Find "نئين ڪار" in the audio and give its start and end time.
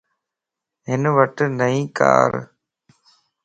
1.57-2.31